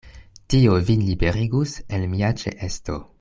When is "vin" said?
0.87-1.03